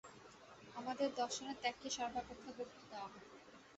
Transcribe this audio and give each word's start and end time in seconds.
আমাদের 0.75 1.09
দর্শনে 1.17 1.53
ত্যাগকে 1.61 1.89
সর্বাপেক্ষা 1.97 2.51
গুরুত্ব 2.51 2.81
দেওয়া 2.89 3.07
হয়। 3.07 3.25